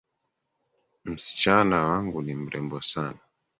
Msichana 1.05 1.83
wangu 1.83 2.21
ni 2.21 2.35
mrembo 2.35 2.81
sana 2.81 3.19